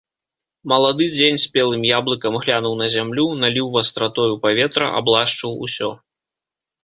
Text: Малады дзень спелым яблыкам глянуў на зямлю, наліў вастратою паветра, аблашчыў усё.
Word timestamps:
Малады 0.71 1.05
дзень 1.15 1.35
спелым 1.41 1.83
яблыкам 1.97 2.33
глянуў 2.45 2.73
на 2.79 2.87
зямлю, 2.95 3.25
наліў 3.43 3.67
вастратою 3.75 4.29
паветра, 4.45 4.87
аблашчыў 5.01 5.51
усё. 5.69 5.89